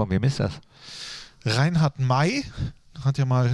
[0.00, 0.54] Von wem ist das?
[1.44, 2.42] Reinhard May
[3.04, 3.50] hat ja mal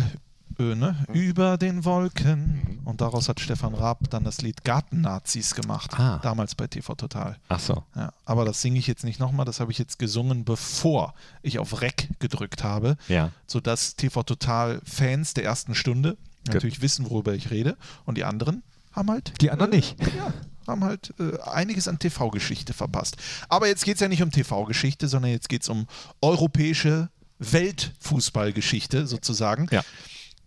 [0.61, 0.95] äh, ne?
[1.13, 6.21] über den Wolken und daraus hat Stefan Raab dann das Lied Gartennazis gemacht, Ah.
[6.23, 7.37] damals bei TV Total.
[7.49, 7.83] Ach so.
[7.97, 11.59] Ja, aber das singe ich jetzt nicht nochmal, das habe ich jetzt gesungen, bevor ich
[11.59, 13.33] auf Rec gedrückt habe, Ja.
[13.49, 16.17] sodass TV Total Fans der ersten Stunde
[16.47, 19.97] natürlich wissen, worüber ich rede und die anderen haben halt Die anderen nicht.
[20.17, 20.33] ja,
[20.69, 23.17] haben halt äh, einiges an TV-Geschichte verpasst.
[23.49, 25.87] Aber jetzt geht es ja nicht um TV-Geschichte, sondern jetzt geht es um
[26.21, 29.69] europäische Weltfußballgeschichte sozusagen.
[29.71, 29.83] Ja.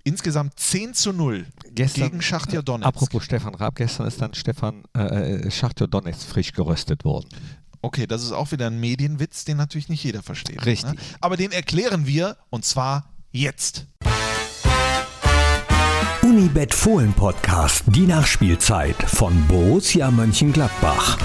[0.03, 2.87] Insgesamt 10 zu 0 Gestern, gegen Schachtja Donetsk.
[2.87, 7.29] Apropos Stefan Raab, gestern ist dann Stefan äh, äh, Schachtjo Donetsk frisch geröstet worden.
[7.81, 10.65] Okay, das ist auch wieder ein Medienwitz, den natürlich nicht jeder versteht.
[10.65, 10.93] Richtig.
[10.93, 10.99] Ne?
[11.21, 13.87] Aber den erklären wir und zwar jetzt.
[16.39, 21.17] Unibet Fohlen Podcast, die Nachspielzeit von Borussia Mönchengladbach.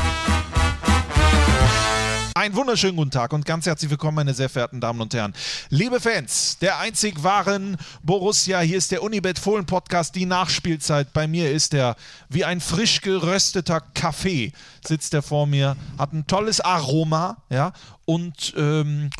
[2.35, 5.33] Einen wunderschönen guten Tag und ganz herzlich willkommen, meine sehr verehrten Damen und Herren.
[5.71, 11.13] Liebe Fans, der einzig wahren Borussia, hier ist der Unibet Fohlen Podcast, die Nachspielzeit.
[11.13, 11.95] Bei mir ist der
[12.29, 14.53] wie ein frisch gerösteter Kaffee,
[14.85, 17.73] sitzt er vor mir, hat ein tolles Aroma, ja,
[18.05, 19.11] und ähm,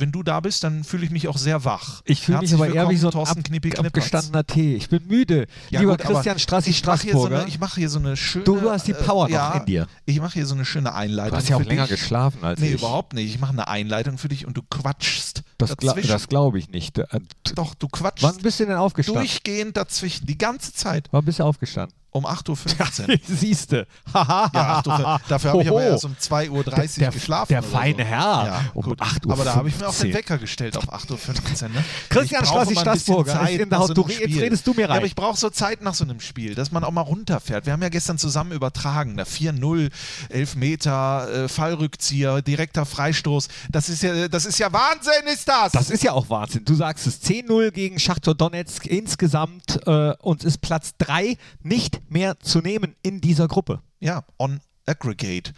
[0.00, 2.02] wenn du da bist, dann fühle ich mich auch sehr wach.
[2.04, 3.86] Ich fühle mich aber eher wie so ein Thorsten ab, Knippi-Knippertz.
[3.86, 4.74] abgestandener Tee.
[4.76, 5.46] Ich bin müde.
[5.70, 7.40] Ja, Lieber gut, Christian Strassi ich mache hier, so Straßburger.
[7.42, 8.44] eine- ich mache hier so eine schöne.
[8.44, 9.86] Du hast die Power äh, noch ja, in dir.
[10.06, 11.30] Ich mache hier so eine schöne Einleitung.
[11.32, 12.00] du hast ja auch länger dich.
[12.00, 12.74] geschlafen als Nee, ich.
[12.80, 13.28] überhaupt nicht.
[13.34, 16.98] Ich mache eine Einleitung für dich und du quatschst Das, gla das glaube ich nicht.
[16.98, 17.06] Äh,
[17.54, 19.22] Doch, du quatschst Wann bist du denn aufgestanden?
[19.22, 21.08] durchgehend dazwischen, die ganze Zeit.
[21.10, 21.94] Wann bist du aufgestanden?
[22.12, 23.16] Um 8.15 Uhr.
[23.36, 23.86] Siehste.
[24.12, 27.48] Ja, 8 Uhr, dafür habe ich aber erst um 2.30 Uhr Der- geschlafen.
[27.52, 28.08] der oder feine so.
[28.08, 28.18] Herr.
[28.18, 29.00] Ja, Um gut.
[29.00, 30.14] 8 Uhr Aber da habe ich mir auch den 15.
[30.14, 31.68] Wecker gestellt auf 8.15 Uhr.
[31.68, 31.84] Ne?
[32.08, 34.96] Christian Strassi Straßburger Zeit in der so Du jetzt redest du mir Ja, rein.
[34.98, 37.66] aber ich brauche so Zeit nach so einem Spiel, dass man auch mal runterfährt.
[37.66, 39.16] Wir haben ja gestern zusammen übertragen.
[39.16, 39.90] Da 4-0,
[40.30, 43.48] Elfmeter, äh, Fallrückzieher, direkter Freistoß.
[43.70, 45.72] Das ist ja, das ist ja Wahnsinn, ist das!
[45.72, 46.64] Das ist ja auch Wahnsinn.
[46.64, 49.86] Du sagst es 10-0 gegen Schachtor Donetsk insgesamt.
[49.86, 53.80] Äh, uns ist Platz 3 nicht mehr zu nehmen in dieser Gruppe.
[54.00, 55.52] Ja, on aggregate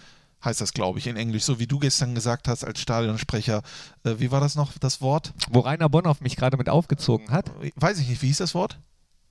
[0.45, 3.63] heißt das, glaube ich, in Englisch, so wie du gestern gesagt hast als Stadionsprecher.
[4.05, 5.33] Äh, wie war das noch, das Wort?
[5.51, 7.51] Wo Rainer Bonhoff mich gerade mit aufgezogen hat.
[7.77, 8.79] Weiß ich nicht, wie hieß das Wort?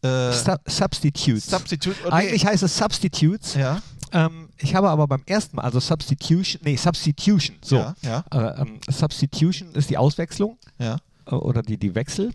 [0.04, 1.48] Äh, Su Substitutes.
[1.48, 1.98] Substitute.
[2.04, 2.14] oh, nee.
[2.14, 3.56] Eigentlich heißt es Substitutes.
[3.56, 3.82] Ja,
[4.14, 7.78] Ähm, ich habe aber beim ersten Mal, also Substitution, nee, Substitution, so.
[7.78, 8.24] Ja, ja.
[8.32, 10.98] Äh, ähm, Substitution ist die Auswechslung ja.
[11.28, 12.34] äh, oder die, die Wechsel.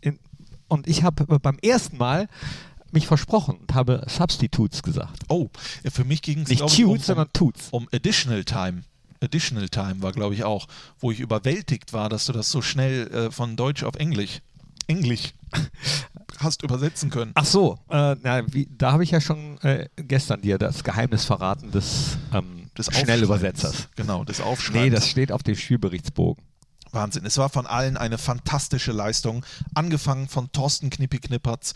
[0.00, 0.18] In,
[0.68, 2.28] und ich habe äh, beim ersten Mal
[2.94, 5.24] mich versprochen und habe Substitutes gesagt.
[5.28, 5.50] Oh,
[5.92, 7.68] für mich ging es Nicht ich, um, Tutes, sondern Tuts.
[7.70, 8.82] um Additional Time.
[9.22, 10.66] Additional Time war, glaube ich, auch,
[10.98, 14.40] wo ich überwältigt war, dass du das so schnell äh, von Deutsch auf Englisch,
[14.86, 15.34] Englisch
[16.38, 17.32] hast übersetzen können.
[17.34, 21.24] Ach so, äh, na, wie, da habe ich ja schon äh, gestern dir das Geheimnis
[21.24, 23.88] verraten des, ähm, Des Schnellübersetzers.
[23.96, 24.84] Genau, des Aufschreibens.
[24.84, 26.42] Nee, das steht auf dem Spielberichtsbogen.
[26.94, 27.26] Wahnsinn.
[27.26, 29.44] Es war von allen eine fantastische Leistung.
[29.74, 31.74] Angefangen von Thorsten Knippi Knippertz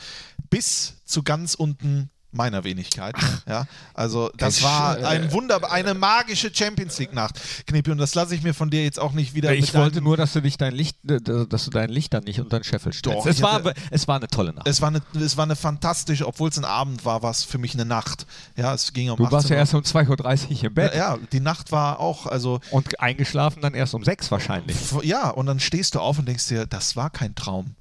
[0.50, 3.14] bis zu ganz unten meiner Wenigkeit.
[3.48, 7.91] Ja, also das war äh, ein Wunder, eine magische Champions League Nacht, Knippi.
[7.91, 9.54] Und das lasse ich mir von dir jetzt auch nicht wieder.
[9.54, 12.38] Ich wollte nur, dass du dich dein Licht, äh, dass du dein Licht dann nicht
[12.38, 13.19] unter den Scheffel stellst.
[13.20, 14.69] Doch, es, war, hatte- es war eine tolle Nacht.
[14.69, 17.56] Es war eine, es war eine fantastische, obwohl es ein Abend war, war es für
[17.56, 18.26] mich eine Nacht.
[18.56, 21.16] Ja, es ging um Du warst 18 ja erst um 2.30 Uhr im Bett Ja,
[21.32, 24.76] die Nacht war auch, also und eingeschlafen dann erst um 6 wahrscheinlich.
[25.03, 27.75] ja, und dann stehst du auf und denkst dir, das war kein Traum.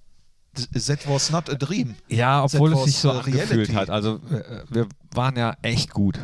[0.88, 1.96] That was not a dream.
[2.08, 3.90] Ja, obwohl es sich so angefühlt hat.
[3.90, 6.20] Also äh, wir waren ja echt gut.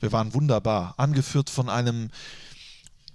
[0.00, 2.10] Wir waren wunderbar, angeführt von einem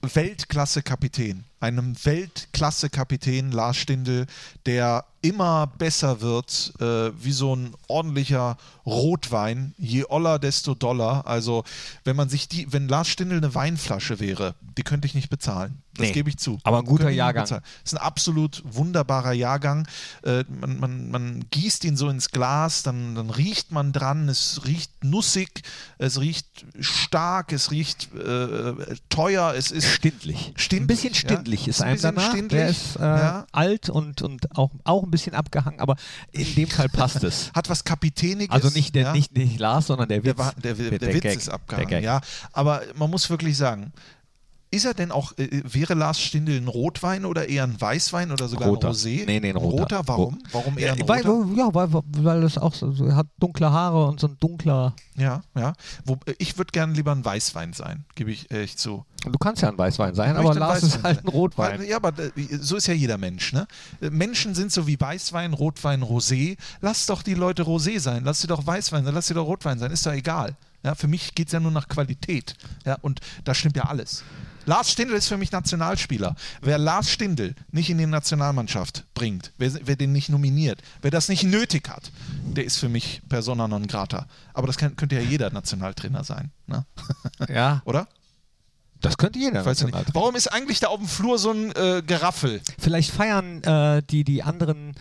[0.02, 4.26] Weltklasse-Kapitän, einem Weltklasse-Kapitän Lars Stindl,
[4.66, 9.74] der immer besser wird, äh, wie so ein ordentlicher Rotwein.
[9.78, 11.28] Je oller, desto doller.
[11.28, 11.64] Also,
[12.04, 15.84] wenn man sich die, wenn Lars Stindl eine Weinflasche wäre, die könnte ich nicht bezahlen.
[15.94, 16.14] Das Nee.
[16.14, 16.58] gebe ich zu.
[16.64, 17.46] Aber ein guter Jahrgang.
[17.48, 19.88] Das ist ein absolut wunderbarer Jahrgang.
[20.24, 24.62] Äh, man, man, man gießt ihn so ins Glas, dann, dann riecht man dran, es
[24.66, 25.62] riecht nussig,
[26.00, 28.74] es riecht stark, es riecht äh,
[29.10, 30.54] teuer, es ist Stindlich.
[30.56, 31.20] Stindlich, ein bisschen ja.
[31.52, 32.30] Stindlich ist Ist ein einem bisschen danach.
[32.32, 33.48] stindlich, Der ist äh, ja.
[33.52, 35.96] alt und, und auch, auch ein bisschen abgehangen, aber
[36.32, 37.52] in dem Fall passt es.
[37.56, 38.54] hat was Kapitäniges.
[38.54, 39.14] Also nicht, der, ja.
[39.14, 40.38] nicht, nicht Lars, sondern der Witz.
[40.38, 41.38] Der, der, der, der, Witz Gag.
[41.38, 42.22] ist abgehangen, ja.
[42.54, 43.92] Aber man muss wirklich sagen,
[44.72, 48.48] ist er denn auch, äh, wäre Lars Stindl ein Rotwein oder eher ein Weißwein oder
[48.48, 48.88] sogar Roter.
[48.90, 49.26] ein Rosé?
[49.26, 50.02] Nee, nee, ein roter.
[50.08, 50.36] Warum?
[50.36, 51.54] Ro- Warum eher ein Ja, weil, roter?
[51.58, 54.96] ja, weil, weil es auch so, er hat dunkle Haare und so ein dunkler.
[55.18, 55.74] Ja, ja.
[56.06, 59.06] Wo, äh, ich würde gerne lieber ein Weißwein sein, gebe ich echt zu.
[59.26, 61.26] Du kannst ja ein Weißwein sein, aber Lars ist Weißwein halt sein.
[61.26, 61.80] ein Rotwein.
[61.82, 63.68] Weil- Ja, aber äh, so ist ja jeder Mensch, ne?
[64.02, 66.58] Äh, Menschen sind so wie Weißwein, Rotwein, Rosé.
[66.80, 69.78] Lass doch die Leute Rosé sein, lass sie doch Weißwein sein, lass sie doch Rotwein
[69.80, 70.56] sein, ist doch egal.
[70.84, 72.56] Ja, für mich geht es ja nur nach Qualität.
[72.86, 74.24] Ja, und da stimmt ja alles.
[74.66, 76.36] Lars Stindl ist für mich Nationalspieler.
[76.62, 81.30] Wer Lars Stindl nicht in die Nationalmannschaft bringt, wer, wer den nicht nominiert, wer das
[81.30, 82.12] nicht nötig hat,
[82.46, 84.28] der ist für mich persona non grata.
[84.54, 86.86] Aber das kann, könnte ja jeder Nationaltrainer sein, ne?
[87.50, 88.08] Ja, oder?
[89.02, 89.66] das könnte jeder.
[90.14, 92.62] Warum ist eigentlich da auf dem Flur so ein äh, Geraffel?
[92.78, 94.94] Vielleicht feiern äh, die, die anderen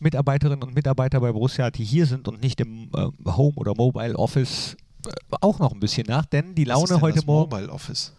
[0.00, 4.16] Mitarbeiterinnen und Mitarbeiter bei Borussia, die hier sind und nicht im äh, Home- oder Mobile
[4.16, 4.76] Office,
[5.06, 7.50] äh, auch noch ein bisschen nach, denn die Was ist Laune denn heute Morgen.
[7.50, 8.12] Mobile Office.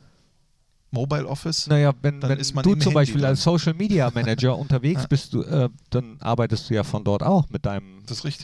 [0.96, 1.68] Mobile Office?
[1.68, 3.30] Naja, wenn, Dann wenn du zum Beispiel drin.
[3.30, 5.08] als Social Media Manager unterwegs Ja.
[5.08, 8.02] bist, du, äh, dann arbeitest du ja von dort auch mit deinem.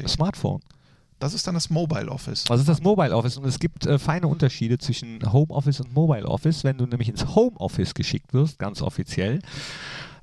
[0.08, 0.62] Smartphone.
[1.20, 2.46] Das ist dann das Mobile Office.
[2.48, 3.38] Was ist das Mobile Office?
[3.38, 6.64] Und es gibt äh, feine Unterschiede zwischen Home Office und Mobile Office.
[6.64, 9.40] Wenn du nämlich ins Home Office geschickt wirst, ganz offiziell,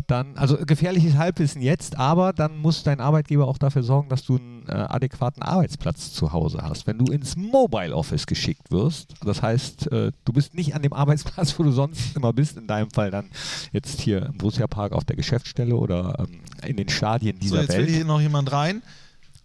[0.08, 4.37] dann, also gefährliches Halbwissen jetzt, aber dann muss dein Arbeitgeber auch dafür sorgen, dass du
[4.38, 6.87] einen äh, adäquaten Arbeitsplatz zu Hause hast.
[6.87, 10.93] Wenn du ins Mobile Office geschickt wirst, das heißt, äh, du bist nicht an dem
[10.94, 13.31] Arbeitsplatz, wo du sonst immer bist, in deinem Fall dann
[13.72, 17.61] jetzt hier im Borussia Park auf der Geschäftsstelle oder ähm, in den Stadien So, dieser
[17.62, 17.94] jetzt will Welt.
[17.94, 18.82] hier noch jemand rein.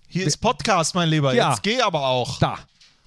[0.08, 1.34] Hier ist Podcast, mein Lieber.
[1.34, 1.50] Ja.
[1.52, 2.40] Jetzt geh aber auch.
[2.40, 2.58] da.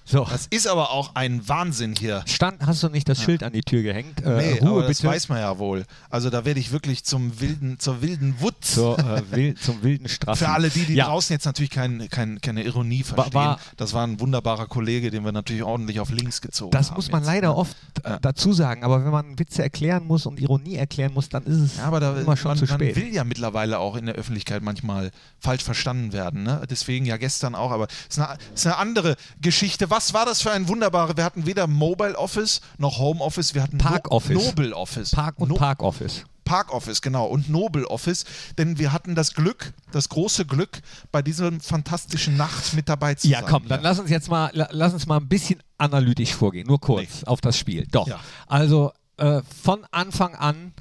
[0.09, 0.23] So.
[0.23, 2.23] Das ist aber auch ein Wahnsinn hier.
[2.27, 4.23] Stand, hast du nicht das Schild an die Tür gehängt?
[4.23, 5.09] Äh, Nee, Ruhe das bitte.
[5.13, 5.85] weiß man ja wohl.
[6.09, 8.75] Also da werde ich wirklich zum wilden, zur wilden Wutz.
[8.75, 10.37] zur, äh, wild, zum wilden Strafen.
[10.39, 11.07] Für alle die, die ja.
[11.07, 15.25] draußen jetzt natürlich kein, kein, keine Ironie verstehen, war- das war ein wunderbarer Kollege, den
[15.25, 16.95] wir natürlich ordentlich auf links gezogen Das haben.
[16.95, 17.55] muss man jetzt, leider ne?
[17.55, 18.19] oft äh, Ja.
[18.19, 21.77] dazu sagen, aber wenn man Witze erklären muss und Ironie erklären muss, dann ist es
[21.77, 22.95] Ja, aber da, immer schon man, zu man spät.
[22.95, 26.43] will ja mittlerweile auch in der Öffentlichkeit manchmal falsch verstanden werden.
[26.43, 26.61] Ne?
[26.69, 29.89] Deswegen ja gestern auch, aber es ist, eine- ist eine andere Geschichte.
[29.89, 31.15] Was war das für ein wunderbarer?
[31.17, 34.45] Wir hatten weder Mobile Office noch Home Office, wir hatten Park no Office.
[34.45, 35.11] Nobel Office.
[35.11, 36.23] Park und No- Park Office.
[36.45, 38.23] Park Office, genau, und Nobel Office,
[38.57, 40.79] denn wir hatten das Glück, das große Glück,
[41.11, 43.49] bei dieser fantastischen Nacht mit dabei zu Ja, sein.
[43.49, 46.79] komm, dann lass uns jetzt mal, la- lass uns mal ein bisschen analytisch vorgehen, nur
[46.79, 47.85] kurz auf das Spiel.
[47.91, 48.07] Doch.
[48.07, 48.19] Ja.
[48.47, 50.71] Also äh, von Anfang an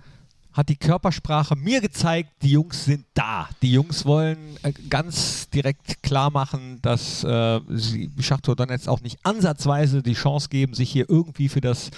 [0.56, 3.49] hat die Körpersprache mir gezeigt, die Jungs sind da.
[3.61, 9.19] Die Jungs wollen äh, ganz direkt klar machen, dass äh, sie Schachtor Donetsk auch nicht
[9.23, 11.91] ansatzweise die Chance geben, sich hier irgendwie für das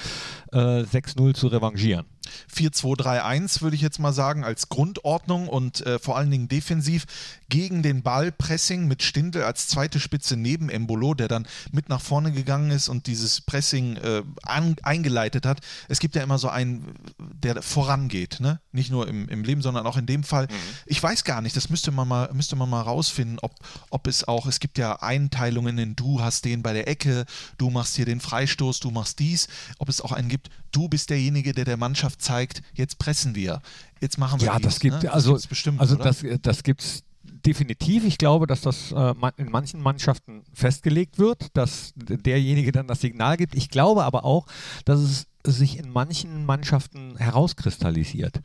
[0.52, 2.04] äh, 6-0 zu revanchieren.
[2.54, 7.06] 4-2-3-1 würde ich jetzt mal sagen, als Grundordnung und äh, vor allen Dingen defensiv
[7.48, 12.00] gegen den Ball Pressing mit Stindl als zweite Spitze neben Embolo, der dann mit nach
[12.00, 15.60] vorne gegangen ist und dieses Pressing äh, an, eingeleitet hat.
[15.88, 18.60] Es gibt ja immer so einen, der vorangeht, ne?
[18.72, 20.48] nicht nur im, im Leben, sondern auch in dem Fall.
[20.86, 23.54] Ich weiß gar nicht, das müsste man mal, müsste man mal rausfinden, ob,
[23.90, 27.24] ob es auch, es gibt ja Einteilungen in du hast den bei der Ecke,
[27.58, 29.48] du machst hier den Freistoß, du machst dies,
[29.78, 33.60] ob es auch einen gibt, du bist derjenige, der der Mannschaft zeigt, jetzt pressen wir,
[34.00, 35.12] jetzt machen wir Ja, dies, das gibt ne?
[35.12, 36.04] also bestimmt, also oder?
[36.04, 37.02] das das gibt's
[37.46, 38.04] definitiv.
[38.04, 43.36] Ich glaube, dass das äh, in manchen Mannschaften festgelegt wird, dass derjenige dann das Signal
[43.36, 43.54] gibt.
[43.54, 44.46] Ich glaube aber auch,
[44.84, 48.40] dass es sich in manchen Mannschaften herauskristallisiert.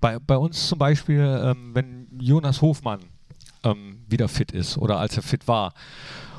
[0.00, 3.00] Bei, bei uns zum Beispiel, ähm, wenn Jonas Hofmann
[3.64, 5.72] ähm, wieder fit ist oder als er fit war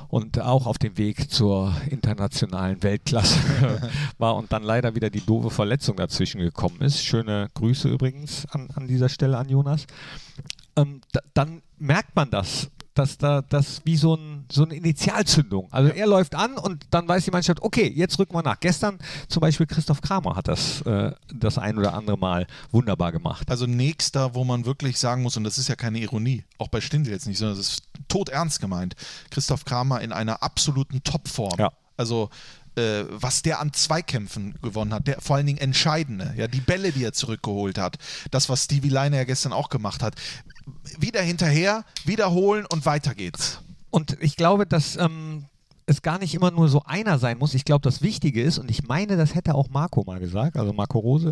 [0.10, 3.40] und auch auf dem Weg zur internationalen Weltklasse
[4.18, 7.04] war und dann leider wieder die doofe Verletzung dazwischen gekommen ist.
[7.04, 9.86] Schöne Grüße übrigens an, an dieser Stelle an Jonas.
[10.76, 15.68] Ähm, da, dann merkt man das, dass da das wie so, ein, so eine Initialzündung.
[15.72, 18.60] Also er läuft an und dann weiß die Mannschaft, okay, jetzt rücken wir nach.
[18.60, 23.50] Gestern zum Beispiel Christoph Kramer hat das äh, das ein oder andere Mal wunderbar gemacht.
[23.50, 26.82] Also nächster, wo man wirklich sagen muss, und das ist ja keine Ironie, auch bei
[26.82, 28.96] Stindl jetzt nicht, sondern das ist todernst gemeint,
[29.30, 31.60] Christoph Kramer in einer absoluten Topform.
[31.60, 31.72] Ja.
[31.98, 32.30] Also
[32.78, 36.92] äh, was der an Zweikämpfen gewonnen hat, der vor allen Dingen entscheidende, ja, die Bälle,
[36.92, 37.98] die er zurückgeholt hat,
[38.32, 40.16] das, was Stevie Leiner ja gestern auch gemacht hat,
[41.00, 43.62] wieder hinterher, wiederholen und weiter geht's.
[43.90, 45.46] Und ich glaube, dass ähm,
[45.86, 47.54] es gar nicht immer nur so einer sein muss.
[47.54, 50.74] Ich glaube, das Wichtige ist, und ich meine, das hätte auch Marco mal gesagt, also
[50.74, 51.32] Marco Rose,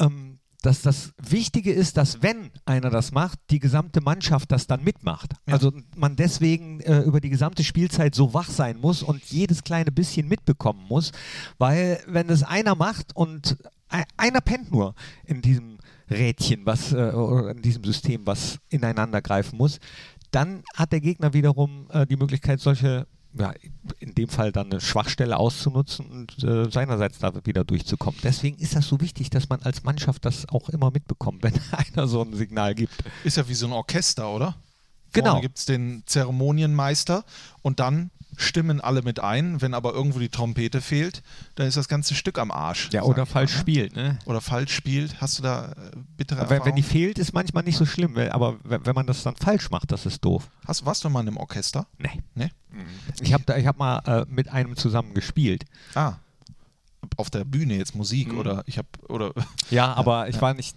[0.00, 4.82] ähm, dass das Wichtige ist, dass wenn einer das macht, die gesamte Mannschaft das dann
[4.82, 5.32] mitmacht.
[5.46, 5.54] Ja.
[5.54, 9.92] Also man deswegen äh, über die gesamte Spielzeit so wach sein muss und jedes kleine
[9.92, 11.12] bisschen mitbekommen muss,
[11.58, 13.56] weil wenn es einer macht und
[13.92, 15.75] e- einer pennt nur in diesem
[16.10, 17.10] Rädchen, was äh,
[17.50, 19.78] in diesem System, was ineinander greifen muss,
[20.30, 23.06] dann hat der Gegner wiederum äh, die Möglichkeit, solche,
[23.38, 23.52] ja,
[23.98, 28.20] in dem Fall dann eine Schwachstelle auszunutzen und äh, seinerseits da wieder durchzukommen.
[28.22, 32.06] Deswegen ist das so wichtig, dass man als Mannschaft das auch immer mitbekommt, wenn einer
[32.06, 32.94] so ein Signal gibt.
[33.24, 34.56] Ist ja wie so ein Orchester, oder?
[35.12, 35.30] Genau.
[35.30, 37.24] Vorne gibt es den Zeremonienmeister
[37.62, 39.60] und dann stimmen alle mit ein.
[39.62, 41.22] Wenn aber irgendwo die Trompete fehlt,
[41.54, 42.90] dann ist das ganze Stück am Arsch.
[42.92, 43.60] Ja, oder ich falsch mal, ne?
[43.60, 44.18] spielt, ne?
[44.26, 45.20] Oder falsch spielt.
[45.20, 45.74] Hast du da äh,
[46.16, 49.36] bittere Wenn, wenn die fehlt, ist manchmal nicht so schlimm, aber wenn man das dann
[49.36, 50.48] falsch macht, das ist doof.
[50.66, 51.86] Hast, warst du mal in einem Orchester?
[51.98, 52.22] Nee.
[52.34, 52.50] Ne?
[53.20, 55.64] Ich habe hab mal äh, mit einem zusammen gespielt.
[55.94, 56.14] Ah.
[57.16, 58.38] auf der Bühne jetzt Musik Mhm.
[58.38, 59.32] oder ich habe oder
[59.70, 60.42] Ja, aber ich ja.
[60.42, 60.76] war nicht.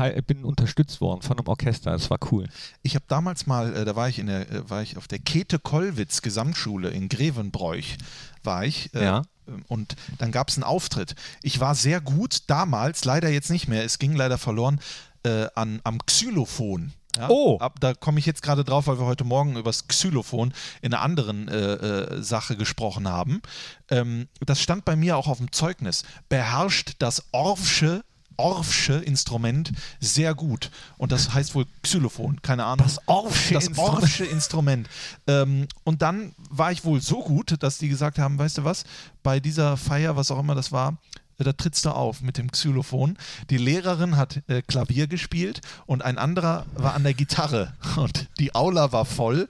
[0.00, 1.90] Teil, bin unterstützt worden von einem Orchester.
[1.92, 2.48] Das war cool.
[2.82, 5.18] Ich habe damals mal, äh, da war ich in der, äh, war ich auf der
[5.18, 7.98] Käthe-Kollwitz Gesamtschule in Grevenbroich,
[8.42, 8.94] war ich.
[8.94, 9.22] Äh, Ja.
[9.46, 11.14] ähm, Und dann gab es einen Auftritt.
[11.42, 14.80] Ich war sehr gut damals, leider jetzt nicht mehr, es ging leider verloren,
[15.22, 16.92] äh, an, am Xylophon.
[17.16, 17.28] Ja?
[17.28, 17.58] Oh.
[17.58, 20.94] Ab, da komme ich jetzt gerade drauf, weil wir heute Morgen über das Xylophon in
[20.94, 23.42] einer anderen äh, äh, Sache gesprochen haben.
[23.90, 26.04] Ähm, das stand bei mir auch auf dem Zeugnis.
[26.28, 28.02] Beherrscht das Orffsche
[28.40, 30.70] Orffsche Instrument sehr gut.
[30.98, 32.86] Und das heißt wohl Xylophon, keine Ahnung.
[32.86, 33.94] Das Orffsche das Instrument.
[33.94, 34.88] Orffsche Instrument.
[35.26, 38.84] Ähm, und dann war ich wohl so gut, dass die gesagt haben, weißt du was,
[39.22, 40.98] bei dieser Feier, was auch immer das war,
[41.38, 43.16] äh, da trittst du auf mit dem Xylophon.
[43.50, 47.74] Die Lehrerin hat äh, Klavier gespielt und ein anderer war an der Gitarre.
[47.96, 49.48] Und die Aula war voll.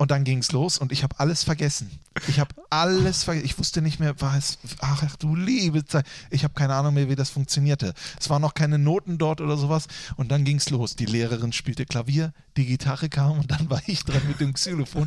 [0.00, 1.90] Und dann ging es los und ich habe alles vergessen.
[2.26, 3.44] Ich habe alles vergessen.
[3.44, 4.56] Ich wusste nicht mehr, was.
[4.80, 6.06] Ach, ach du liebe Zeit.
[6.30, 7.92] Ich habe keine Ahnung mehr, wie das funktionierte.
[8.18, 9.88] Es waren noch keine Noten dort oder sowas.
[10.16, 10.96] Und dann ging es los.
[10.96, 15.06] Die Lehrerin spielte Klavier, die Gitarre kam und dann war ich dran mit dem Xylophon.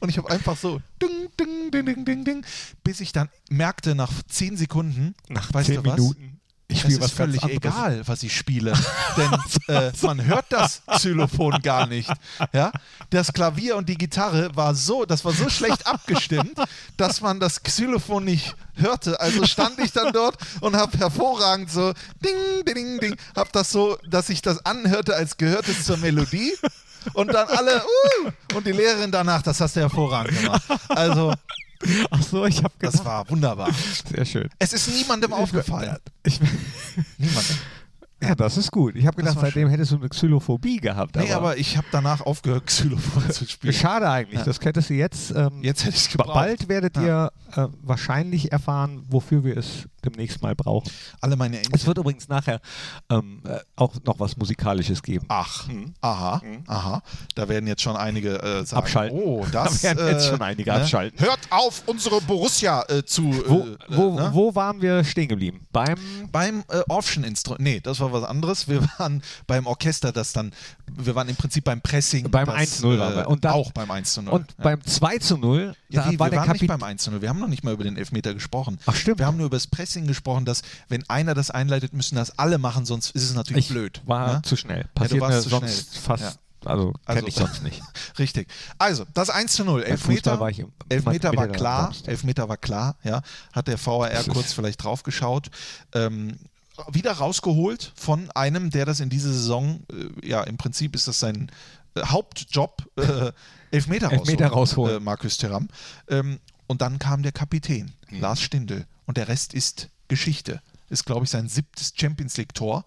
[0.00, 2.46] Und ich habe einfach so ding, ding, ding, ding, ding, ding,
[2.82, 5.96] bis ich dann merkte, nach zehn Sekunden, Nach weißt zehn du was?
[5.98, 6.40] Minuten.
[6.66, 8.72] Ich Es spiele ist was ganz völlig egal, was ich spiele,
[9.16, 9.32] denn
[9.68, 12.10] äh, man hört das Xylophon gar nicht.
[12.52, 12.72] Ja?
[13.10, 16.58] Das Klavier und die Gitarre war so, das war so schlecht abgestimmt,
[16.96, 19.20] dass man das Xylophon nicht hörte.
[19.20, 21.92] Also stand ich dann dort und habe hervorragend so
[22.24, 26.54] ding, ding, ding, habe das so, dass sich das anhörte, als gehört es zur Melodie.
[27.12, 30.62] Und dann alle, uh, und die Lehrerin danach, das hast du hervorragend gemacht.
[30.88, 31.34] Also,
[32.10, 33.06] Ach so, ich habe das gedacht.
[33.06, 33.70] war wunderbar.
[34.14, 34.48] Sehr schön.
[34.58, 35.96] Es ist niemandem aufgefallen.
[36.24, 36.40] Ich,
[37.18, 37.56] Niemandem.
[38.22, 38.96] ja, das ist gut.
[38.96, 41.16] Ich habe gedacht, seitdem hättest du eine Xylophobie gehabt.
[41.16, 43.72] Nee, aber ich habe danach aufgehört, Xylophon zu spielen.
[43.74, 44.42] Schade eigentlich.
[44.42, 45.30] Das hättest du jetzt.
[45.36, 46.34] Ähm, Jetzt hätte ich es gebraucht.
[46.34, 50.90] Bald werdet ihr äh, wahrscheinlich erfahren, wofür wir es demnächst mal brauchen.
[51.20, 51.86] Alle meine Es Enkel.
[51.86, 52.60] wird übrigens nachher
[53.10, 55.24] ähm, äh, auch noch was Musikalisches geben.
[55.28, 55.94] Ach, Mhm.
[56.00, 57.02] aha, aha.
[57.34, 59.18] Da werden jetzt schon einige äh, sagen, Abschalten.
[59.18, 61.18] oh, das Da werden jetzt äh, schon einige abschalten.
[61.24, 63.24] Hört auf, unsere Borussia äh, zu.
[63.46, 64.30] Wo, äh, wo, ne?
[64.32, 65.66] wo waren wir stehen geblieben?
[65.72, 65.96] Beim.
[66.32, 68.68] Beim äh, Orffschen Instrument, nee, das war was anderes.
[68.68, 70.52] Wir waren beim Orchester, das dann,
[70.90, 72.30] wir waren im Prinzip beim Pressing.
[72.30, 73.28] Beim das, 1-0 waren wir.
[73.28, 74.32] Und dann- auch beim 1 zu 0.
[74.34, 74.64] Und ja.
[74.64, 76.66] beim 2 zu 0, Ja, wie, war wir der waren nicht Kapitän.
[76.80, 77.22] beim 1 zu 0.
[77.22, 78.78] Wir haben noch nicht mal über den Elfmeter gesprochen.
[78.86, 79.18] Ach, stimmt.
[79.20, 82.58] Wir haben nur über das Pressing gesprochen, dass wenn einer das einleitet, müssen das alle
[82.58, 84.02] machen, sonst ist es natürlich Ich blöd.
[84.04, 84.42] war ne?
[84.42, 84.80] zu schnell.
[84.82, 86.02] Ja, Passiert warst mir sonst schnell.
[86.02, 86.22] fast.
[86.22, 86.32] Ja.
[86.70, 87.82] Also, kenne Also- ich sonst nicht.
[88.18, 88.48] Richtig.
[88.78, 89.82] Also, das 1 zu 0.
[89.82, 91.92] Beim Elfmeter, war ich Elfmeter war klar.
[92.06, 93.20] Elfmeter war klar, ja.
[93.52, 95.48] Hat der VAR kurz vielleicht drauf geschaut.
[95.94, 96.38] Ähm,
[96.90, 101.20] wieder rausgeholt von einem, der das in dieser Saison, äh, ja, im Prinzip ist das
[101.20, 101.50] sein
[101.96, 103.30] äh, Hauptjob, äh,
[103.70, 104.96] Elfmeter, Elfmeter rausholen, rausholen.
[104.96, 105.68] Äh, Markus Thuram.
[106.08, 108.20] Ähm, und dann kam der Kapitän, Mhm.
[108.20, 108.86] Lars Stindl.
[109.06, 110.60] Und der Rest ist Geschichte.
[110.90, 112.84] Ist, glaube ich, sein siebtes Champions League-Tor,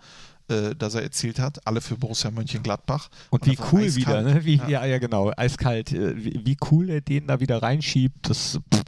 [0.50, 1.66] äh, das er erzielt hat.
[1.68, 3.10] Alle für Borussia Mönchengladbach.
[3.32, 3.96] Und wie das war cool eiskalt.
[3.96, 4.46] wieder, ne?
[4.46, 4.68] Wie, Ja.
[4.70, 4.86] ja.
[4.86, 5.32] ja, genau.
[5.36, 5.92] Eiskalt.
[5.92, 8.30] äh, Wie, wie cool er den da wieder reinschiebt.
[8.30, 8.84] Das pff,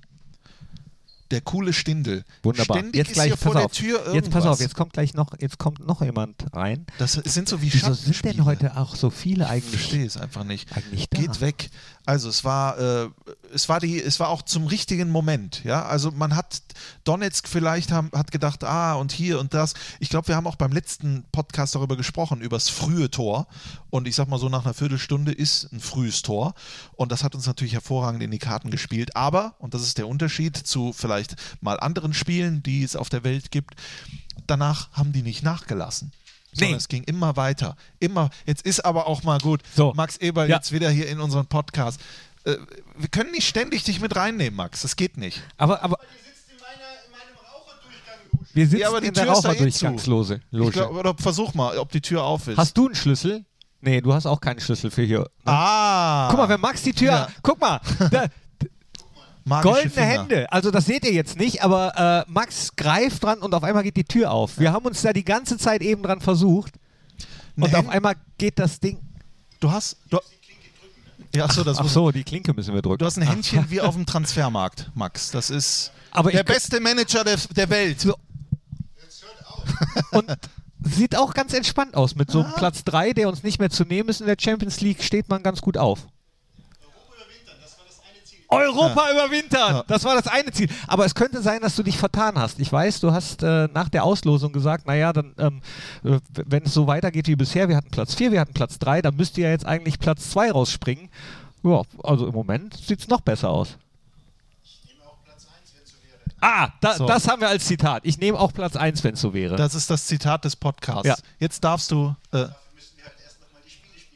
[1.32, 2.24] Der coole Stindel.
[2.44, 2.78] wunderbar.
[2.78, 4.14] Ständig jetzt gleich, pass der auf.
[4.14, 6.86] Jetzt pass auf, jetzt kommt gleich noch, jetzt kommt noch jemand rein.
[6.98, 10.18] Das sind so wie Wieso sind denn heute auch so viele Ich eigentlich, verstehe es
[10.18, 10.76] einfach nicht.
[10.76, 11.20] eigentlich da?
[11.20, 11.70] Geht weg.
[12.10, 13.10] Also es war, äh,
[13.54, 15.64] es war die, es war auch zum richtigen Moment.
[15.64, 16.64] Ja, also man hat
[17.04, 19.76] Donetsk vielleicht haben, hat gedacht, ah und hier und das.
[20.00, 23.46] Ich glaube, wir haben auch beim letzten Podcast darüber gesprochen über das frühe Tor.
[23.92, 26.56] Und ich sag mal so nach einer Viertelstunde ist ein frühes Tor.
[26.94, 29.16] Und das hat uns natürlich hervorragend in die Karten gespielt.
[29.16, 33.24] Aber und das ist der Unterschied zu vielleicht mal anderen Spielen, die es auf der
[33.24, 33.76] Welt gibt.
[34.48, 36.12] Danach haben die nicht nachgelassen.
[36.62, 36.74] Nee.
[36.74, 37.76] es ging immer weiter.
[38.00, 38.30] Immer.
[38.46, 39.62] Jetzt ist aber auch mal gut.
[39.76, 39.94] So.
[39.96, 40.58] Max Eberl Ja.
[40.58, 42.00] jetzt wieder hier in unseren Podcast.
[42.46, 42.56] Äh,
[42.98, 44.82] wir können nicht ständig dich mit reinnehmen, Max.
[44.82, 45.42] Das geht nicht.
[45.58, 45.98] Aber, aber
[48.54, 50.36] wir sitzen Ja, aber die in der Tür eh Raucherdurchgangslose.
[50.52, 50.72] Ich Loge.
[50.72, 52.58] glaub, oder versuch mal, ob die Tür auf ist.
[52.58, 53.46] Hast du einen Schlüssel?
[53.82, 55.20] Nee, du hast auch keinen Schlüssel für hier.
[55.20, 55.28] ne?
[55.46, 56.28] ah.
[56.30, 57.12] Guck mal, wenn Max die Tür.
[57.12, 57.28] Ja.
[57.42, 57.80] Guck mal,
[58.12, 58.26] da,
[59.50, 60.08] Magische goldene Finger.
[60.08, 60.52] Hände.
[60.52, 63.98] Also das seht ihr jetzt nicht, aber äh, Max greift dran und auf einmal geht
[63.98, 64.58] die Tür auf.
[64.60, 66.74] Wir haben uns da die ganze Zeit eben dran versucht
[67.58, 69.00] Eine und auf Hän- einmal geht das Ding.
[69.60, 69.98] Du hast.
[70.10, 70.20] Du,
[71.36, 73.00] ja, ach so, das Ach muss- so, die Klinke müssen wir drücken.
[73.00, 75.32] Du hast ein Ach, Händchen wie auf dem Transfermarkt, Max.
[75.32, 78.00] Das ist Aber der beste Manager der, der Welt.
[78.02, 78.16] So.
[80.12, 80.26] Und
[80.84, 82.16] sieht auch ganz entspannt aus.
[82.16, 84.82] Mit so einem Platz 3, der uns nicht mehr zu nehmen ist in der Champions
[84.82, 86.08] League, steht man ganz gut auf.
[88.50, 90.70] Europa überwintern, das war das eine Ziel.
[90.88, 92.60] Aber es könnte sein, dass du dich vertan hast.
[92.60, 95.62] Ich weiß, du hast äh, nach der Auslosung gesagt, naja, dann, ähm,
[96.04, 99.02] äh, wenn es so weitergeht wie bisher, wir hatten Platz 4, wir hatten Platz 3,
[99.04, 101.10] dann müsste ja jetzt eigentlich Platz 2 rausspringen.
[101.64, 103.78] Ja, also im Moment sieht es noch besser aus.
[106.42, 107.06] Ah, da, So.
[107.06, 108.06] das haben wir als Zitat.
[108.06, 109.58] Ich nehme auch Platz 1, wenn es so wäre.
[109.58, 111.08] Das ist das Zitat des Podcasts.
[111.08, 111.16] Ja.
[111.38, 112.16] Jetzt darfst du.
[112.32, 112.46] Äh,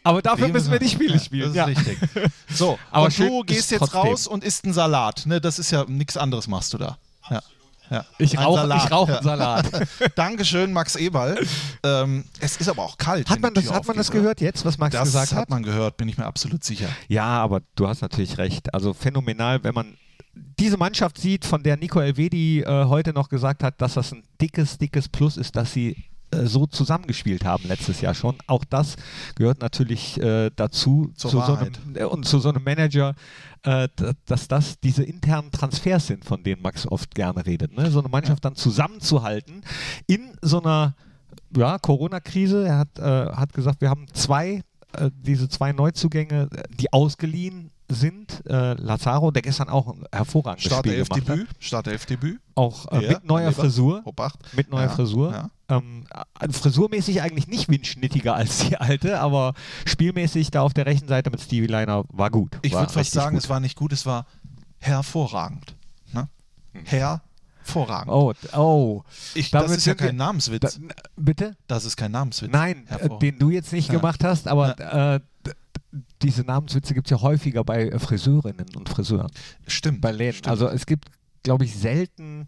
[0.03, 1.53] aber dafür müssen wir die Spiele Ja, spielen.
[1.53, 1.99] Das ist richtig.
[2.49, 3.99] So, Aber du gehst jetzt trotzdem.
[4.01, 5.25] raus und isst einen Salat.
[5.25, 6.97] Ne, das ist ja nichts anderes machst du da.
[7.29, 7.41] Ja.
[7.89, 8.05] Ja.
[8.17, 8.83] Ich rauche Salat.
[8.85, 9.15] ich rauch Ja.
[9.15, 9.69] einen Salat.
[10.15, 11.45] Dankeschön, Max Eberl.
[11.83, 13.29] Ähm, es ist aber auch kalt.
[13.29, 15.49] Hat man das, hat man das gehört jetzt, was Max Das gesagt hat hat?
[15.49, 16.87] man gehört, bin ich mir absolut sicher.
[17.07, 18.73] Ja, aber du hast natürlich recht.
[18.73, 19.97] Also phänomenal, wenn man
[20.33, 24.23] diese Mannschaft sieht, von der Nico Elvedi äh, heute noch gesagt hat, dass das ein
[24.41, 26.05] dickes, dickes Plus ist, dass sie
[26.45, 28.35] so zusammengespielt haben letztes Jahr schon.
[28.47, 28.95] Auch das
[29.35, 33.15] gehört natürlich äh, dazu Zur zu so einem, äh, und zu so einem Manager,
[33.63, 33.87] äh,
[34.25, 37.75] dass das diese internen Transfers sind, von denen Max oft gerne redet.
[37.75, 37.89] Ne?
[37.91, 39.63] So eine Mannschaft dann zusammenzuhalten
[40.07, 40.95] in so einer
[41.55, 42.67] ja, Corona-Krise.
[42.67, 44.63] Er hat, äh, hat gesagt, wir haben zwei,
[44.93, 48.45] äh, diese zwei Neuzugänge, äh, die ausgeliehen sind.
[48.47, 51.39] Äh, Lazaro, der gestern auch ein hervorragendes Spiel gemacht hat.
[51.59, 52.39] Startelf-Debüt.
[52.55, 53.61] Auch äh, Ja, mit neuer Leber.
[53.63, 54.01] Frisur.
[54.05, 54.39] Obacht.
[54.55, 55.31] Mit neuer Ja, Frisur.
[55.31, 55.49] ja.
[55.69, 56.03] Ähm,
[56.39, 59.53] äh, frisurmäßig eigentlich nicht windschnittiger als die alte, aber
[59.85, 62.57] spielmäßig da auf der rechten Seite mit Stevie Liner war gut.
[62.61, 63.43] Ich würde fast sagen, gut.
[63.43, 64.25] es war nicht gut, es war
[64.79, 65.75] hervorragend.
[66.11, 66.27] Ne?
[67.63, 68.11] Hervorragend.
[68.11, 69.03] Oh, oh.
[69.33, 70.59] ich, das ist ja kein Namenswitz.
[70.79, 71.55] Da, bitte?
[71.67, 72.51] das ist kein Namenswitz.
[72.51, 73.95] Nein, äh, Hervor- den du jetzt nicht Ja.
[73.99, 75.19] gemacht hast, aber äh,
[76.23, 79.31] diese Namenswitze gibt es ja häufiger bei äh, Friseurinnen und Friseuren,
[79.67, 80.01] Stimmt.
[80.01, 80.37] bei Läden.
[80.37, 80.47] Stimmt.
[80.47, 81.09] Also es gibt,
[81.43, 82.45] glaube ich, selten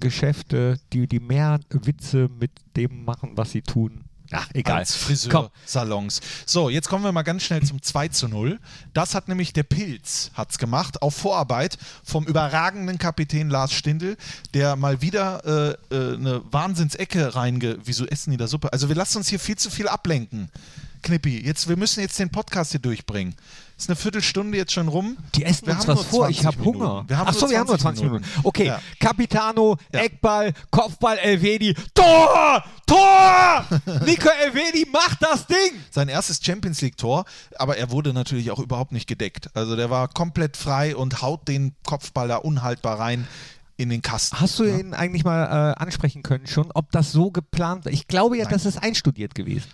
[0.00, 4.04] Geschäfte, die, die mehr Witze mit dem machen, was sie tun.
[4.32, 4.78] Ach, egal.
[4.78, 4.96] Als.
[4.96, 6.20] Friseursalons.
[6.46, 8.58] So, jetzt kommen wir mal ganz schnell zum 2 zu 0.
[8.92, 14.16] Das hat nämlich der Pilz hat's gemacht, auf Vorarbeit vom überragenden Kapitän Lars Stindl,
[14.52, 17.78] der mal wieder äh, äh, eine Wahnsinnsecke reinge...
[17.84, 18.72] Wieso essen die da Suppe?
[18.72, 20.50] Also wir lassen uns hier viel zu viel ablenken.
[21.06, 23.36] Knippi, jetzt, wir müssen jetzt den Podcast hier durchbringen.
[23.78, 25.16] Ist eine Viertelstunde jetzt schon rum.
[25.36, 26.64] Die essen Wir uns haben was vor, ich 20 habe.
[26.66, 27.04] Hunger.
[27.06, 28.24] Wir haben Achso, wir haben nur 20 20 Minuten.
[28.24, 28.40] Minuten.
[28.48, 28.80] Okay, Ja.
[28.98, 30.00] Capitano, Ja.
[30.00, 32.64] Eckball, Kopfball, Elvedi, Tor!
[32.86, 33.64] Tor!
[34.04, 35.56] Nico Elvedi macht das Ding!
[35.90, 37.24] sein erstes Champions League-Tor,
[37.56, 39.50] aber er wurde natürlich auch überhaupt nicht gedeckt.
[39.54, 43.28] Also der war komplett frei und haut den Kopfball da unhaltbar rein
[43.76, 44.40] in den Kasten.
[44.40, 45.44] Hast du ihn eigentlich mal
[45.76, 47.92] äh, ansprechen können schon, ob das so geplant war?
[47.92, 49.68] Ich glaube ja, das ist einstudiert gewesen.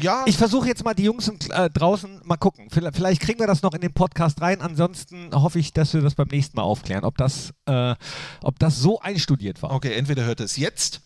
[0.00, 2.68] Ja, Ich versuche jetzt mal die Jungs äh, draußen mal gucken.
[2.70, 4.60] Vielleicht, vielleicht kriegen wir das noch in den Podcast rein.
[4.60, 7.94] Ansonsten hoffe ich, dass wir das beim nächsten Mal aufklären, ob das, äh,
[8.42, 9.70] ob das so einstudiert war.
[9.72, 11.00] okay, entweder hört es jetzt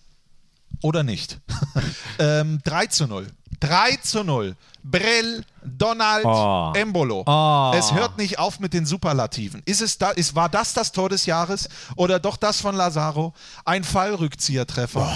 [0.83, 1.41] oder nicht.
[2.19, 3.27] ähm, 3 zu 0.
[3.59, 4.57] 3 zu 0.
[4.83, 6.73] Brell, Donald, Oh.
[6.75, 7.23] Embolo.
[7.27, 7.73] Oh.
[7.77, 9.63] Es hört nicht auf mit den Superlativen.
[9.67, 13.35] Ist es da, ist, war das das Tor des Jahres oder doch das von Lazaro?
[13.67, 15.15] Ein Fallrückziehertreffer.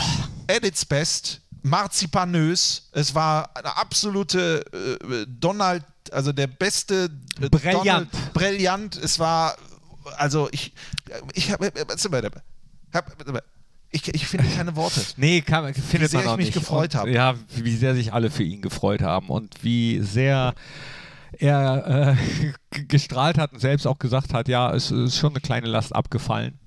[0.50, 1.40] At its best.
[1.64, 2.88] Marzipanös.
[2.92, 7.74] Es war eine absolute äh, Donald, also der beste äh, Brillant.
[7.86, 8.96] Donald, brillant.
[8.96, 9.56] Es war,
[10.16, 10.74] also ich,
[11.32, 11.72] ich habe,
[13.90, 15.00] ich, ich finde keine Worte.
[15.16, 16.58] Nee, kann, findet sehr man ich auch mich nicht.
[16.58, 17.08] gefreut und, hab.
[17.08, 20.54] Ja, wie sehr sich alle für ihn gefreut haben und wie sehr
[21.38, 22.16] er
[22.72, 25.94] äh, gestrahlt hat und selbst auch gesagt hat, ja, es ist schon eine kleine Last
[25.94, 26.58] abgefallen.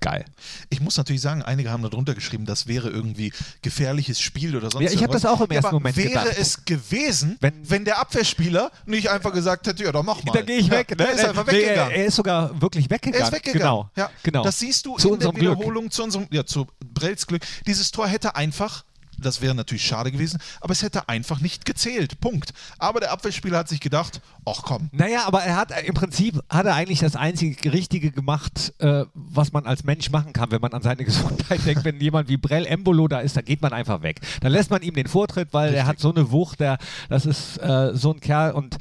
[0.00, 0.24] Geil.
[0.70, 3.32] Ich muss natürlich sagen, einige haben darunter geschrieben, das wäre irgendwie
[3.62, 5.22] gefährliches Spiel oder sonst Ja, ich hab irgendwas.
[5.22, 6.26] das auch im ersten aber Moment wäre gedacht.
[6.38, 10.32] es gewesen, wenn, Wenn- der Abwehrspieler nicht einfach gesagt hätte, ja, dann mach mal.
[10.32, 10.90] Da gehe ich ja, weg.
[10.90, 10.96] Ne?
[10.96, 11.92] Der ist einfach Nee, weggegangen.
[11.92, 13.20] Er, er ist sogar wirklich weggegangen.
[13.20, 13.60] Er ist weggegangen.
[13.60, 13.90] Genau.
[13.96, 14.42] Ja, genau.
[14.42, 15.58] Das siehst du Zu in der unserem Glück.
[15.58, 17.42] Wiederholung, zu unserem, ja, zu Brells Glück.
[17.66, 18.84] Dieses Tor hätte einfach,
[19.18, 22.20] das wäre natürlich schade gewesen, aber es hätte einfach nicht gezählt.
[22.20, 22.52] Punkt.
[22.78, 26.66] Aber der Abwehrspieler hat sich gedacht, ach komm, Naja, aber er hat im Prinzip hat
[26.66, 30.72] er eigentlich das einzige Richtige gemacht, äh, was man als Mensch machen kann, wenn man
[30.72, 31.84] an seine Gesundheit denkt.
[31.84, 34.20] Wenn jemand wie Brell Embolo da ist, dann geht man einfach weg.
[34.40, 37.58] Dann lässt man ihm den Vortritt, weil er hat so eine Wucht, der, das ist
[37.58, 38.76] äh, so ein Kerl und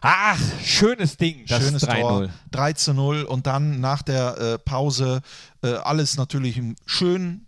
[0.00, 2.00] ach, schönes Ding, das schönes 3-0.
[2.00, 2.28] Tor.
[2.50, 5.22] 3 zu 0 und dann nach der äh, Pause
[5.62, 7.43] äh, alles natürlich schön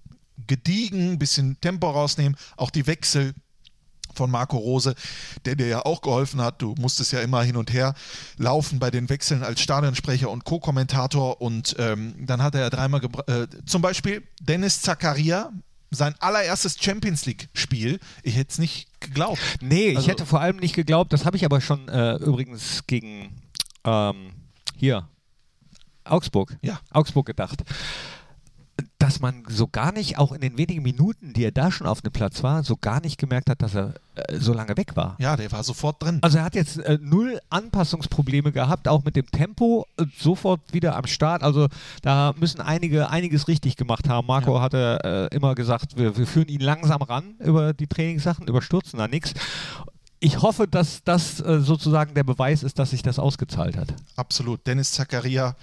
[0.47, 3.35] gediegen, bisschen Tempo rausnehmen, auch die Wechsel
[4.15, 4.95] von Marco Rose,
[5.45, 6.63] der dir ja auch geholfen hat.
[6.63, 7.95] Du musstest ja immer hin und her
[8.39, 11.43] laufen bei den Wechseln als Stadionsprecher und Co-Kommentator.
[11.43, 15.53] Und ähm, dann hat er ja dreimal äh, zum Beispiel Dennis Zakaria,
[15.91, 18.01] sein allererstes Champions League-Spiel.
[18.23, 19.39] Ich hätte es nicht geglaubt.
[19.61, 22.87] Nee, ich Also- hätte vor allem nicht geglaubt, das habe ich aber schon äh, übrigens
[22.87, 23.37] gegen
[23.85, 24.31] ähm,
[24.77, 25.09] hier
[26.05, 26.81] Augsburg, Ja.
[26.91, 27.63] Augsburg gedacht,
[28.99, 32.03] dass man so gar nicht, auch in den wenigen Minuten, die er da schon auf
[32.03, 35.17] dem Platz war, so gar nicht gemerkt hat, dass er äh, so lange weg war.
[35.19, 36.19] Ja, der war sofort drin.
[36.23, 40.97] Also er hat jetzt äh, null Anpassungsprobleme gehabt, auch mit dem Tempo äh, sofort wieder
[40.97, 41.43] am Start.
[41.43, 41.69] Also
[42.03, 44.27] da müssen einige einiges richtig gemacht haben.
[44.27, 48.99] Marco hatte äh, immer gesagt, wir, wir führen ihn langsam ran über die Trainingssachen, überstürzen
[48.99, 49.35] da nichts.
[50.19, 53.95] Ich hoffe, dass das äh, sozusagen der Beweis ist, dass sich das ausgezahlt hat.
[54.17, 54.67] Absolut.
[54.67, 55.55] Dennis Zakaria,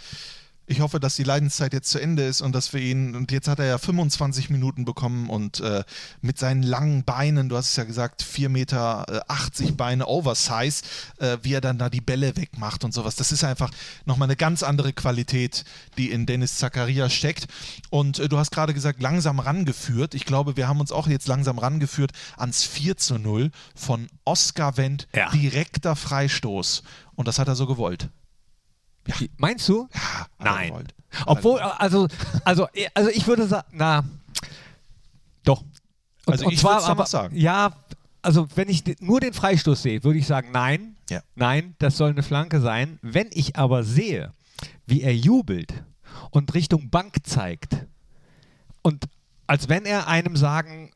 [0.65, 3.49] Ich hoffe, dass die Leidenszeit jetzt zu Ende ist und dass wir ihn, und jetzt
[3.49, 5.83] hat er ja 25 Minuten bekommen und äh,
[6.21, 10.83] mit seinen langen Beinen, du hast es ja gesagt, 4,80 Meter äh, Beine Oversize,
[11.19, 13.15] äh, wie er dann da die Bälle wegmacht und sowas.
[13.15, 13.71] Das ist einfach
[14.05, 15.65] nochmal eine ganz andere Qualität,
[15.97, 17.47] die in Dennis Zakaria steckt.
[17.89, 20.13] Und äh, du hast gerade gesagt, langsam rangeführt.
[20.15, 24.77] Ich glaube, wir haben uns auch jetzt langsam rangeführt ans 4 zu 0 von Oscar
[24.77, 25.29] Wendt, Ja.
[25.31, 26.83] direkter Freistoß.
[27.15, 28.09] Und das hat er so gewollt.
[29.37, 29.87] Meinst du?
[29.93, 30.69] Ja, Nein.
[30.69, 30.93] gewollt.
[31.25, 32.07] Obwohl, also,
[32.43, 34.03] also, also ich würde sagen, na,
[35.43, 35.61] doch.
[36.25, 37.35] Und, Also und ich zwar aber, sagen.
[37.35, 37.73] ja,
[38.21, 41.21] also wenn ich nur den Freistoß sehe, würde ich sagen, nein, Ja.
[41.35, 42.97] nein, das soll eine Flanke sein.
[43.01, 44.31] Wenn ich aber sehe,
[44.87, 45.73] wie er jubelt
[46.31, 47.75] und Richtung Bank zeigt
[48.81, 49.05] und
[49.45, 50.91] als wenn er einem sagen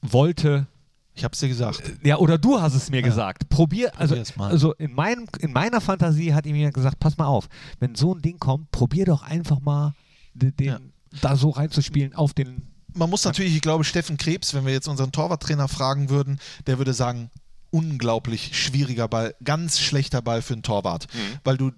[0.00, 0.66] wollte,
[1.14, 1.82] Ich hab's dir gesagt.
[2.02, 3.48] ja, oder du hast es mir gesagt.
[3.50, 7.48] Probier, also, also in, meinem, in meiner Fantasie hat ihm jemand gesagt, pass mal auf,
[7.80, 9.94] wenn so ein Ding kommt, probier doch einfach mal
[10.34, 10.78] den, Ja.
[11.20, 12.62] da so reinzuspielen auf den.
[12.94, 16.78] Man muss natürlich, ich glaube, Steffen Krebs, wenn wir jetzt unseren Torwarttrainer fragen würden, der
[16.78, 17.30] würde sagen,
[17.70, 21.06] unglaublich schwieriger Ball, ganz schlechter Ball für einen Torwart,
[21.44, 21.72] weil du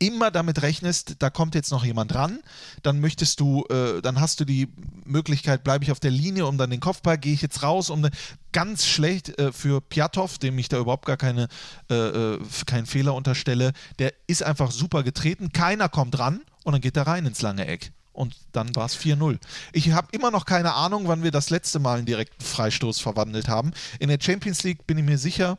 [0.00, 2.40] immer damit rechnest, da kommt jetzt noch jemand ran,
[2.82, 4.68] dann möchtest du, äh, dann hast du die
[5.04, 8.08] Möglichkeit, bleibe ich auf der Linie, um dann den Kopfball, gehe ich jetzt raus, um
[8.52, 11.48] ganz schlecht äh, für Piatov, dem ich da überhaupt gar keine,
[11.90, 16.80] äh, äh, keinen Fehler unterstelle, der ist einfach super getreten, keiner kommt ran und dann
[16.80, 17.92] geht er rein ins lange Eck.
[18.12, 19.38] Und dann war es 4-0.
[19.72, 23.48] Ich habe immer noch keine Ahnung, wann wir das letzte Mal einen direkten Freistoß verwandelt
[23.48, 23.70] haben.
[23.98, 25.58] In der Champions League bin ich mir sicher,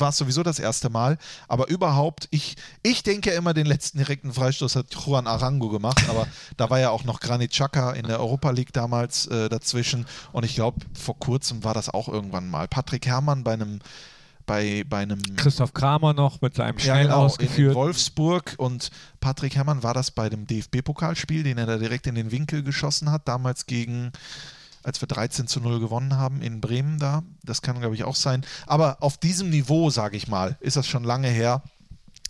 [0.00, 1.18] war es sowieso das erste Mal.
[1.48, 6.04] Aber überhaupt, ich, ich denke immer, den letzten direkten Freistoß hat Juan Arango gemacht.
[6.08, 6.26] Aber
[6.56, 10.06] da war ja auch noch Granit Xhaka in der Europa League damals äh, dazwischen.
[10.32, 12.68] Und ich glaube, vor kurzem war das auch irgendwann mal.
[12.68, 13.80] Patrick Herrmann bei einem,
[14.46, 17.74] bei, bei einem Christoph Kramer noch mit seinem ja, schnell genau, in, in ausgeführt.
[17.74, 22.30] Wolfsburg und Patrick Herrmann war das bei dem DFB-Pokalspiel, den er da direkt in den
[22.30, 24.12] Winkel geschossen hat, damals gegen,
[24.84, 27.22] als wir 13 zu 0 gewonnen haben in Bremen da.
[27.42, 28.44] Das kann, glaube ich, auch sein.
[28.66, 31.62] Aber auf diesem Niveau, sage ich mal, ist das schon lange her.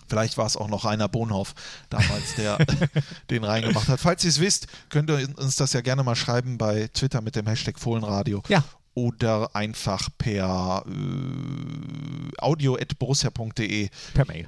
[0.08, 1.54] Vielleicht war es auch noch Rainer Bonhoff
[1.90, 2.58] damals, der
[3.30, 4.00] den reingemacht hat.
[4.00, 7.36] Falls ihr es wisst, könnt ihr uns das ja gerne mal schreiben bei Twitter mit
[7.36, 8.42] dem Hashtag Fohlenradio.
[8.48, 8.62] Ja.
[8.94, 14.46] Oder einfach per äh, audio.borussia.de per Mail.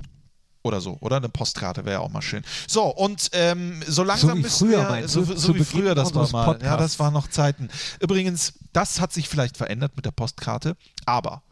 [0.66, 1.16] Oder so, oder?
[1.16, 2.44] Eine Postkarte wäre auch mal schön.
[2.66, 6.14] So, und ähm, so langsam wie müssen früher, wir, so, so Zu wie früher das
[6.14, 6.40] war mal.
[6.40, 6.79] Ja, Podcasts.
[6.79, 7.68] das waren noch Zeiten.
[8.00, 10.76] Übrigens, das hat sich vielleicht verändert mit der Postkarte,
[11.07, 11.42] aber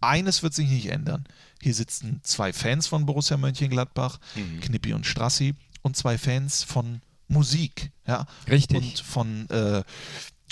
[0.00, 1.24] eines wird sich nicht ändern.
[1.60, 4.60] Hier sitzen zwei Fans von Borussia Mönchengladbach, Mhm.
[4.60, 8.26] Knippi und Strassi, und zwei Fans von Musik, ja.
[8.50, 8.76] Richtig.
[8.76, 9.82] Und von äh,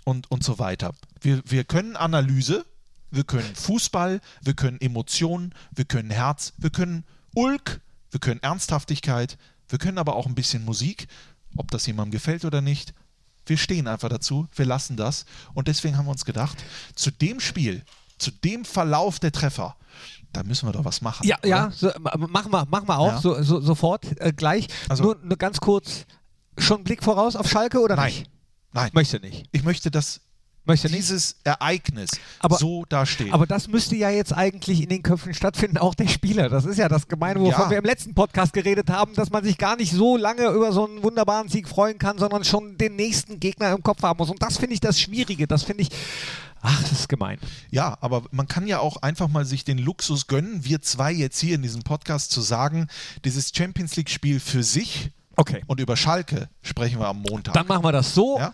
[0.05, 0.93] und, und so weiter.
[1.21, 2.65] Wir, wir können Analyse,
[3.11, 7.05] wir können Fußball, wir können Emotionen, wir können Herz, wir können
[7.35, 7.81] Ulk,
[8.11, 11.07] wir können Ernsthaftigkeit, wir können aber auch ein bisschen Musik,
[11.57, 12.93] ob das jemandem gefällt oder nicht.
[13.47, 15.25] Wir stehen einfach dazu, wir lassen das.
[15.55, 16.59] Und deswegen haben wir uns gedacht,
[16.95, 17.85] zu dem Spiel,
[18.19, 19.77] zu dem Verlauf der Treffer,
[20.33, 21.27] da müssen wir doch was machen.
[21.27, 21.49] Ja, oder?
[21.49, 23.21] ja, so, ma- machen wir, machen wir auch Ja.
[23.21, 24.69] so, so, sofort äh, gleich.
[24.89, 26.05] Also- Nur, nur ganz kurz,
[26.59, 28.31] schon einen Blick voraus auf Schalke oder Nein, nicht?
[28.73, 28.91] nein.
[28.93, 29.47] Möchte nicht.
[29.53, 30.21] Ich möchte, dass
[30.71, 30.99] Möchte nicht.
[30.99, 33.33] dieses Ereignis Aber- so dasteht.
[33.33, 36.49] Aber das müsste ja jetzt eigentlich in den Köpfen stattfinden, auch der Spieler.
[36.49, 37.71] Das ist ja das Gemeine, wovon Ja.
[37.71, 40.87] wir im letzten Podcast geredet haben, dass man sich gar nicht so lange über so
[40.87, 44.31] einen wunderbaren Sieg freuen kann, sondern schon den nächsten Gegner im Kopf haben muss.
[44.31, 45.47] Und das finde ich das Schwierige.
[45.47, 45.91] Das finde ich,
[46.63, 47.39] ach, das ist gemein.
[47.71, 51.41] Ja, aber man kann ja auch einfach mal sich den Luxus gönnen, wir zwei jetzt
[51.41, 52.89] hier in diesem Podcast zu sagen,
[53.25, 55.63] dieses Champions League-Spiel für sich Okay.
[55.67, 57.55] und über Schalke sprechen wir am Montag.
[57.55, 58.39] Dann machen wir das so.
[58.39, 58.53] ja?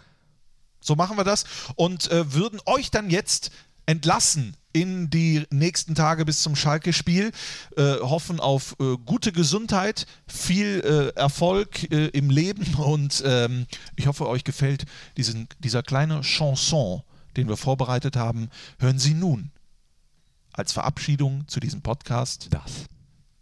[0.87, 1.45] So machen wir das
[1.75, 3.51] und äh, würden euch dann jetzt
[3.87, 7.33] entlassen in die nächsten Tage bis zum Schalke-Spiel,
[7.77, 14.07] äh, hoffen auf äh, gute Gesundheit, viel äh, Erfolg äh, im Leben und ähm, ich
[14.07, 14.85] hoffe, euch gefällt
[15.17, 17.03] diesen, dieser kleine Chanson,
[17.37, 18.51] den wir vorbereitet haben.
[18.79, 19.51] Hören Sie nun
[20.53, 22.85] als Verabschiedung zu diesem Podcast Das.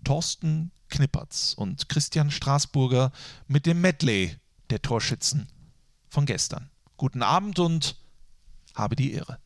[0.04, 3.10] Thorsten Knippertz und Christian Straßburger
[3.48, 4.36] mit dem Medley
[4.70, 5.48] der Torschützen
[6.08, 6.70] von gestern.
[6.96, 7.96] Guten Abend und
[8.74, 9.38] habe die Ehre.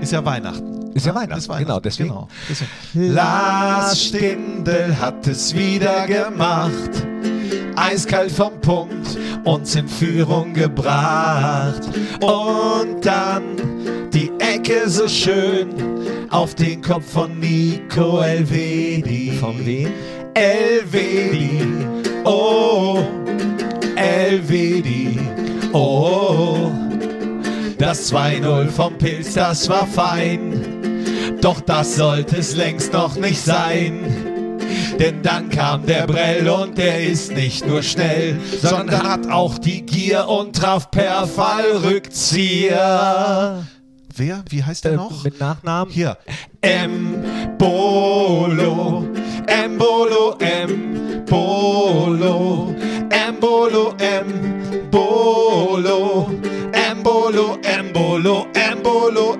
[0.00, 0.92] Ist ja Weihnachten.
[0.92, 2.08] Ist ja Weihnachten, genau, deswegen.
[2.08, 2.70] Genau, deswegen.
[3.14, 6.90] Lars Stindl hat es wieder gemacht.
[7.76, 11.82] Eiskalt vom Punkt uns in Führung gebracht.
[12.20, 15.68] Und dann die Ecke so schön
[16.30, 19.32] auf den Kopf von Nico Elvedi.
[19.32, 19.92] Von wem?
[20.34, 21.86] Elvedi,
[22.24, 23.02] oh,
[23.96, 25.18] Elvedi,
[25.72, 26.85] oh.
[27.78, 31.36] Das 2-0 vom Pilz, das war fein.
[31.40, 34.00] Doch das sollte es längst noch nicht sein.
[34.98, 39.82] Denn dann kam der Brell und der ist nicht nur schnell, sondern hat auch die
[39.84, 43.66] Gier und traf per Fallrückzieher.
[44.16, 44.42] Wer?
[44.48, 45.22] Wie heißt der Äh, noch?
[45.24, 45.92] Mit Nachnamen?
[45.92, 46.16] Hier.
[46.62, 47.74] Embolo,
[49.46, 52.06] Embolo, Embolo,
[53.10, 53.94] Embolo, Embolo,
[54.92, 56.30] Embolo,
[57.06, 58.48] Embolo, Embolo,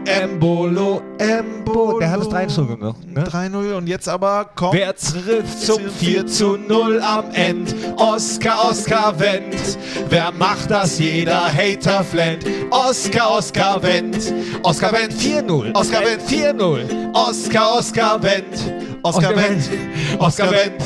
[0.05, 1.99] Embolo, Embolo.
[1.99, 3.05] Der hat es 3 zu gemacht.
[3.05, 3.25] Ne?
[3.25, 4.75] 3-0 und jetzt aber kommt.
[4.75, 7.75] Wer trifft zum 4 zu 0 am End?
[7.97, 9.79] Oscar, Oscar Wendt.
[10.09, 11.01] Wer macht das?
[11.01, 12.47] Jeder Hater flennt.
[12.71, 14.33] Oscar, Oscar Wendt.
[14.63, 15.75] Oscar Wendt 4-0.
[15.75, 17.15] Oscar Wendt 4-0.
[17.15, 18.73] Oscar, Oscar Wendt.
[19.03, 19.69] Oscar Wendt.
[20.21, 20.85] Oscar Wendt.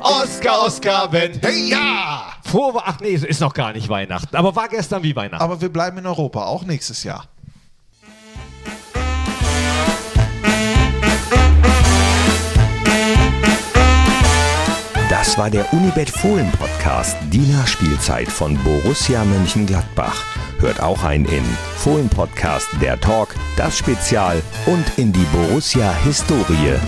[0.00, 1.38] Oscar, Oscar Wendt.
[1.42, 2.39] Hey ja!
[2.50, 4.34] Frohe Ach nee, es ist noch gar nicht Weihnachten.
[4.34, 5.40] Aber war gestern wie Weihnachten.
[5.40, 7.26] Aber wir bleiben in Europa, auch nächstes Jahr.
[15.08, 20.24] Das war der Unibet Fohlen Podcast, die Nachspielzeit von Borussia Mönchengladbach.
[20.58, 21.44] Hört auch ein in
[21.76, 26.80] Fohlen Podcast, der Talk, das Spezial und in die Borussia Historie.